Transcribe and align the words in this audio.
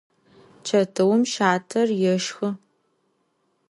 Çetıum 0.65 1.21
şater 1.31 1.89
yêşşxı. 2.01 2.49